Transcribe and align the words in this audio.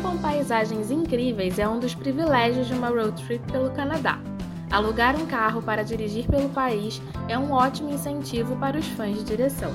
com 0.00 0.16
paisagens 0.18 0.88
incríveis 0.88 1.58
é 1.58 1.68
um 1.68 1.80
dos 1.80 1.92
privilégios 1.92 2.68
de 2.68 2.74
uma 2.74 2.90
road 2.90 3.20
trip 3.24 3.44
pelo 3.50 3.70
Canadá. 3.72 4.20
Alugar 4.70 5.16
um 5.16 5.26
carro 5.26 5.60
para 5.60 5.82
dirigir 5.82 6.28
pelo 6.28 6.48
país 6.50 7.02
é 7.26 7.36
um 7.36 7.50
ótimo 7.50 7.90
incentivo 7.90 8.54
para 8.54 8.78
os 8.78 8.86
fãs 8.86 9.16
de 9.16 9.24
direção. 9.24 9.72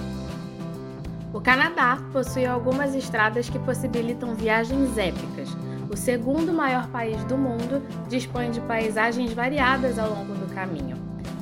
O 1.34 1.42
Canadá 1.42 1.98
possui 2.14 2.46
algumas 2.46 2.96
estradas 2.96 3.50
que 3.50 3.60
possibilitam 3.60 4.34
viagens 4.36 4.98
épicas. 4.98 5.50
O 5.92 5.98
segundo 5.98 6.54
maior 6.54 6.88
país 6.88 7.22
do 7.26 7.38
mundo 7.38 7.84
dispõe 8.08 8.52
de 8.52 8.62
paisagens 8.62 9.34
variadas 9.34 10.00
ao 10.00 10.12
longo 10.12 10.34
do 10.34 10.54
caminho. 10.56 10.96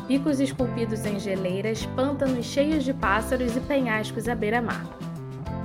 Picos 0.07 0.39
esculpidos 0.39 1.05
em 1.05 1.19
geleiras, 1.19 1.85
pântanos 1.95 2.47
cheios 2.47 2.83
de 2.83 2.91
pássaros 2.91 3.55
e 3.55 3.59
penhascos 3.59 4.27
à 4.27 4.33
beira-mar. 4.33 4.83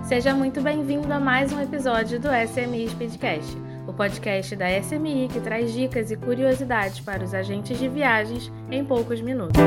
Seja 0.07 0.33
muito 0.33 0.61
bem-vindo 0.61 1.13
a 1.13 1.19
mais 1.19 1.53
um 1.53 1.61
episódio 1.61 2.21
do 2.21 2.29
SMI 2.29 2.89
Speedcast, 2.91 3.57
o 3.89 3.93
podcast 3.93 4.55
da 4.55 4.81
SMI 4.81 5.27
que 5.27 5.41
traz 5.41 5.73
dicas 5.73 6.13
e 6.13 6.17
curiosidades 6.17 7.01
para 7.01 7.25
os 7.25 7.35
agentes 7.35 7.77
de 7.77 7.89
viagens 7.89 8.53
em 8.71 8.85
poucos 8.85 9.21
minutos. 9.21 9.61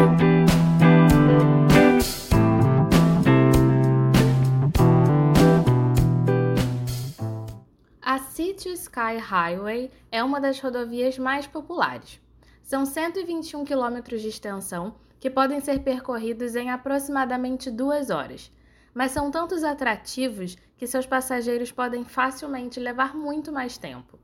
A 8.01 8.19
City 8.19 8.69
Sky 8.69 9.17
Highway 9.19 9.91
é 10.09 10.23
uma 10.23 10.39
das 10.39 10.57
rodovias 10.61 11.19
mais 11.19 11.47
populares. 11.47 12.17
São 12.63 12.85
121 12.85 13.65
quilômetros 13.65 14.21
de 14.21 14.29
extensão 14.29 14.95
que 15.19 15.29
podem 15.29 15.59
ser 15.59 15.79
percorridos 15.79 16.55
em 16.55 16.69
aproximadamente 16.69 17.69
duas 17.69 18.09
horas 18.09 18.49
mas 18.93 19.11
são 19.11 19.31
tantos 19.31 19.63
atrativos 19.63 20.57
que 20.77 20.87
seus 20.87 21.05
passageiros 21.05 21.71
podem 21.71 22.05
facilmente 22.05 22.79
levar 22.79 23.15
muito 23.15 23.51
mais 23.51 23.77
tempo. 23.77 24.19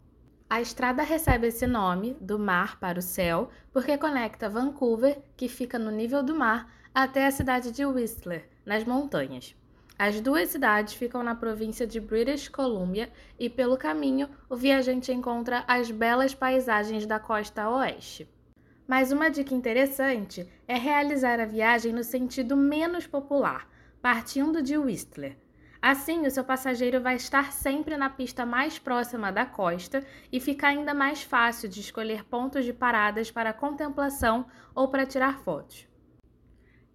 A 0.49 0.61
estrada 0.61 1.01
recebe 1.01 1.47
esse 1.47 1.65
nome, 1.65 2.15
do 2.21 2.37
mar 2.37 2.79
para 2.79 2.99
o 2.99 3.01
céu, 3.01 3.49
porque 3.73 3.97
conecta 3.97 4.47
Vancouver, 4.47 5.17
que 5.35 5.47
fica 5.47 5.79
no 5.79 5.89
nível 5.89 6.21
do 6.21 6.35
mar, 6.35 6.71
até 6.93 7.25
a 7.25 7.31
cidade 7.31 7.71
de 7.71 7.85
Whistler, 7.85 8.47
nas 8.65 8.83
montanhas. 8.83 9.55
As 9.97 10.19
duas 10.19 10.49
cidades 10.49 10.93
ficam 10.93 11.23
na 11.23 11.33
província 11.35 11.87
de 11.87 11.99
British 11.99 12.47
Columbia 12.49 13.09
e, 13.39 13.49
pelo 13.49 13.77
caminho, 13.77 14.29
o 14.49 14.55
viajante 14.55 15.11
encontra 15.11 15.63
as 15.67 15.89
belas 15.89 16.35
paisagens 16.35 17.05
da 17.05 17.17
costa 17.17 17.69
oeste. 17.69 18.29
Mas 18.85 19.11
uma 19.11 19.29
dica 19.29 19.55
interessante 19.55 20.47
é 20.67 20.75
realizar 20.77 21.39
a 21.39 21.45
viagem 21.45 21.91
no 21.91 22.03
sentido 22.03 22.55
menos 22.55 23.07
popular, 23.07 23.67
partindo 24.05 24.61
de 24.61 24.77
Whistler. 24.77 25.35
Assim, 25.81 26.27
o 26.27 26.29
seu 26.29 26.43
passageiro 26.43 27.01
vai 27.01 27.15
estar 27.15 27.51
sempre 27.51 27.97
na 27.97 28.07
pista 28.07 28.45
mais 28.45 28.77
próxima 28.77 29.31
da 29.31 29.47
costa 29.47 30.05
e 30.31 30.39
fica 30.39 30.67
ainda 30.67 30.93
mais 30.93 31.23
fácil 31.23 31.67
de 31.67 31.79
escolher 31.79 32.23
pontos 32.23 32.63
de 32.63 32.71
paradas 32.71 33.31
para 33.31 33.51
contemplação 33.51 34.45
ou 34.75 34.89
para 34.89 35.07
tirar 35.07 35.39
fotos. 35.39 35.87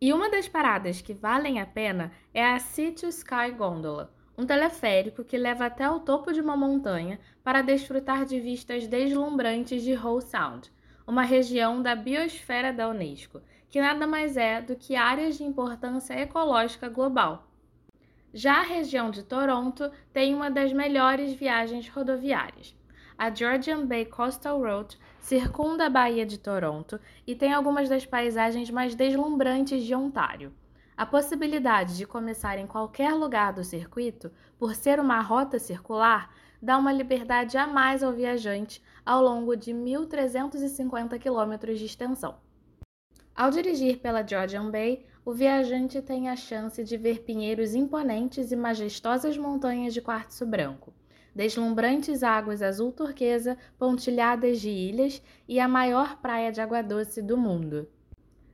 E 0.00 0.12
uma 0.12 0.30
das 0.30 0.46
paradas 0.46 1.02
que 1.02 1.12
valem 1.12 1.60
a 1.60 1.66
pena 1.66 2.12
é 2.32 2.46
a 2.46 2.60
City 2.60 3.08
Sky 3.08 3.50
Gondola, 3.58 4.14
um 4.38 4.46
teleférico 4.46 5.24
que 5.24 5.36
leva 5.36 5.66
até 5.66 5.90
o 5.90 5.98
topo 5.98 6.32
de 6.32 6.40
uma 6.40 6.56
montanha 6.56 7.18
para 7.42 7.60
desfrutar 7.60 8.24
de 8.24 8.38
vistas 8.38 8.86
deslumbrantes 8.86 9.82
de 9.82 9.96
Howe 9.96 10.22
Sound, 10.22 10.70
uma 11.04 11.24
região 11.24 11.82
da 11.82 11.96
biosfera 11.96 12.72
da 12.72 12.88
Unesco, 12.88 13.42
que 13.70 13.80
nada 13.80 14.06
mais 14.06 14.36
é 14.36 14.60
do 14.60 14.74
que 14.74 14.96
áreas 14.96 15.38
de 15.38 15.44
importância 15.44 16.14
ecológica 16.14 16.88
global. 16.88 17.46
Já 18.34 18.58
a 18.58 18.62
região 18.62 19.10
de 19.10 19.22
Toronto 19.22 19.90
tem 20.12 20.34
uma 20.34 20.50
das 20.50 20.72
melhores 20.72 21.32
viagens 21.34 21.88
rodoviárias. 21.88 22.76
A 23.16 23.32
Georgian 23.32 23.86
Bay 23.86 24.06
Coastal 24.06 24.60
Road 24.60 24.98
circunda 25.20 25.86
a 25.86 25.90
Baía 25.90 26.26
de 26.26 26.38
Toronto 26.38 26.98
e 27.26 27.34
tem 27.34 27.52
algumas 27.52 27.88
das 27.88 28.06
paisagens 28.06 28.70
mais 28.70 28.94
deslumbrantes 28.94 29.84
de 29.84 29.94
Ontário. 29.94 30.52
A 30.96 31.06
possibilidade 31.06 31.96
de 31.96 32.06
começar 32.06 32.58
em 32.58 32.66
qualquer 32.66 33.14
lugar 33.14 33.52
do 33.52 33.64
circuito, 33.64 34.30
por 34.58 34.74
ser 34.74 34.98
uma 34.98 35.20
rota 35.20 35.58
circular, 35.58 36.34
dá 36.60 36.76
uma 36.76 36.92
liberdade 36.92 37.56
a 37.56 37.66
mais 37.66 38.02
ao 38.02 38.12
viajante 38.12 38.82
ao 39.04 39.22
longo 39.22 39.56
de 39.56 39.72
1.350 39.72 41.18
km 41.18 41.74
de 41.74 41.84
extensão. 41.84 42.36
Ao 43.34 43.50
dirigir 43.50 43.98
pela 43.98 44.26
Georgian 44.26 44.70
Bay, 44.70 45.06
o 45.24 45.32
viajante 45.32 46.02
tem 46.02 46.28
a 46.28 46.36
chance 46.36 46.82
de 46.82 46.96
ver 46.96 47.22
pinheiros 47.22 47.74
imponentes 47.74 48.52
e 48.52 48.56
majestosas 48.56 49.36
montanhas 49.36 49.94
de 49.94 50.00
quartzo 50.00 50.44
branco, 50.44 50.92
deslumbrantes 51.34 52.22
águas 52.22 52.62
azul 52.62 52.92
turquesa 52.92 53.56
pontilhadas 53.78 54.60
de 54.60 54.70
ilhas 54.70 55.22
e 55.48 55.60
a 55.60 55.68
maior 55.68 56.16
praia 56.20 56.50
de 56.50 56.60
água 56.60 56.82
doce 56.82 57.22
do 57.22 57.36
mundo. 57.36 57.88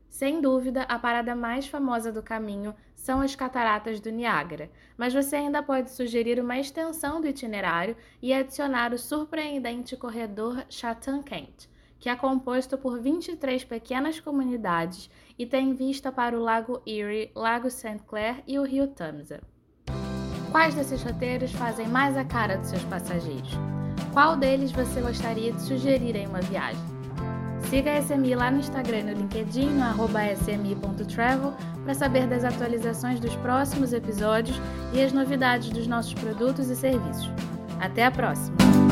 Sem 0.08 0.40
dúvida, 0.40 0.82
a 0.82 0.98
parada 0.98 1.34
mais 1.34 1.66
famosa 1.66 2.10
do 2.10 2.22
caminho 2.22 2.74
são 2.94 3.20
as 3.20 3.34
Cataratas 3.34 4.00
do 4.00 4.10
Niágara, 4.10 4.70
mas 4.96 5.12
você 5.12 5.36
ainda 5.36 5.62
pode 5.62 5.90
sugerir 5.90 6.40
uma 6.40 6.58
extensão 6.58 7.20
do 7.20 7.26
itinerário 7.26 7.96
e 8.22 8.32
adicionar 8.32 8.94
o 8.94 8.98
surpreendente 8.98 9.96
corredor 9.96 10.64
Chatham-Kent, 10.70 11.68
que 11.98 12.08
é 12.08 12.16
composto 12.16 12.76
por 12.76 13.00
23 13.00 13.64
pequenas 13.64 14.20
comunidades 14.20 15.10
e 15.38 15.46
tem 15.46 15.74
vista 15.74 16.12
para 16.12 16.38
o 16.38 16.42
Lago 16.42 16.80
Erie, 16.86 17.30
Lago 17.34 17.70
St. 17.70 18.00
Clair 18.06 18.42
e 18.46 18.58
o 18.58 18.64
Rio 18.64 18.88
Tamsa. 18.88 19.40
Quais 20.50 20.74
desses 20.74 21.02
roteiros 21.02 21.52
fazem 21.52 21.88
mais 21.88 22.16
a 22.16 22.24
cara 22.24 22.56
dos 22.56 22.68
seus 22.68 22.84
passageiros? 22.84 23.50
Qual 24.12 24.36
deles 24.36 24.72
você 24.72 25.00
gostaria 25.00 25.52
de 25.52 25.60
sugerir 25.60 26.16
em 26.16 26.26
uma 26.26 26.40
viagem? 26.40 26.96
Siga 27.68 27.92
a 27.92 28.00
SMI 28.00 28.34
lá 28.34 28.50
no 28.50 28.60
Instagram 28.60 29.00
e 29.00 29.02
no 29.02 29.12
LinkedIn, 29.12 29.70
no 29.70 30.06
smi.travel, 30.32 31.52
para 31.84 31.94
saber 31.94 32.26
das 32.26 32.44
atualizações 32.44 33.18
dos 33.18 33.34
próximos 33.36 33.92
episódios 33.92 34.56
e 34.94 35.02
as 35.02 35.12
novidades 35.12 35.70
dos 35.70 35.86
nossos 35.86 36.14
produtos 36.14 36.70
e 36.70 36.76
serviços. 36.76 37.28
Até 37.80 38.06
a 38.06 38.10
próxima! 38.10 38.85